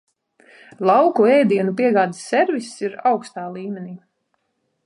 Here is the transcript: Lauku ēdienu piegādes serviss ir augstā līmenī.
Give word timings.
Lauku 0.89 1.27
ēdienu 1.33 1.75
piegādes 1.81 2.23
serviss 2.33 2.83
ir 2.89 2.99
augstā 3.11 3.47
līmenī. 3.59 3.95